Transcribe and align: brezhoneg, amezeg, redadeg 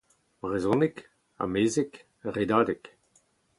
brezhoneg, 0.41 0.95
amezeg, 1.43 1.91
redadeg 2.35 2.83